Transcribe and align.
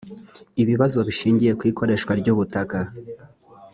ibibazo 0.61 0.99
bishingiye 1.07 1.53
ku 1.59 1.63
ikoreshwa 1.71 2.11
ry 2.19 2.27
ubutaka 2.33 2.79